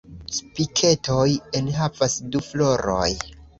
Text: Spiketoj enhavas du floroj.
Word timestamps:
Spiketoj 0.37 1.27
enhavas 1.61 2.19
du 2.33 2.45
floroj. 2.49 3.09